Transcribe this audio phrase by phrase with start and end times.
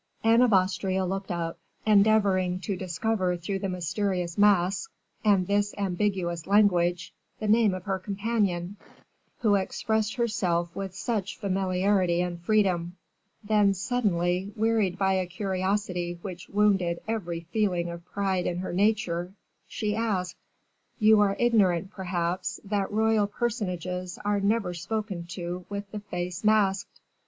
[0.23, 4.91] Anne of Austria looked up, endeavoring to discover through the mysterious mask,
[5.23, 8.77] and this ambiguous language, the name of her companion,
[9.41, 12.97] who expressed herself with such familiarity and freedom;
[13.43, 19.35] then, suddenly, wearied by a curiosity which wounded every feeling of pride in her nature,
[19.67, 20.33] she said,
[20.97, 27.01] "You are ignorant, perhaps, that royal personages are never spoken to with the face masked."